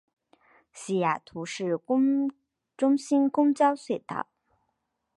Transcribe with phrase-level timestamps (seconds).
[0.73, 1.79] 西雅图市
[2.75, 4.29] 中心公交隧道。